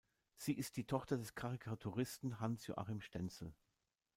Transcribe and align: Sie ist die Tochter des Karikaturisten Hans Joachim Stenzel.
Sie 0.35 0.53
ist 0.57 0.77
die 0.77 0.83
Tochter 0.87 1.15
des 1.15 1.35
Karikaturisten 1.35 2.39
Hans 2.39 2.65
Joachim 2.65 3.01
Stenzel. 3.01 3.53